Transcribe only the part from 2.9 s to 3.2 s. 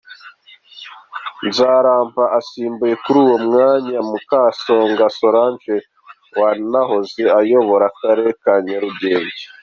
kuri